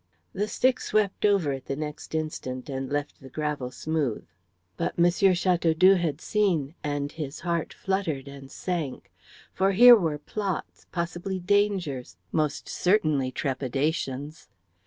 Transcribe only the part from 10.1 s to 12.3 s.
plots, possibly dangers,